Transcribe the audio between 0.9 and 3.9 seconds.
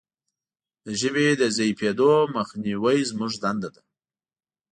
ژبې د ضعیفیدو مخنیوی زموږ دنده ده.